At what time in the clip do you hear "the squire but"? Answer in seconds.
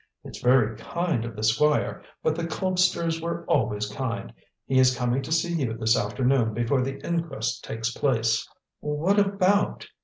1.35-2.33